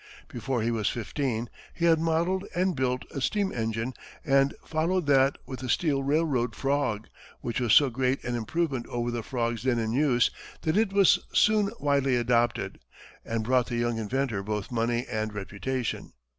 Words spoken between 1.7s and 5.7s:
he had modelled and built a steam engine, and followed that with a